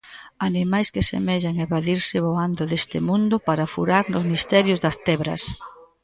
[0.49, 5.41] Animais que semellan evadirse voando deste mundo para furar nos misterios das tebras.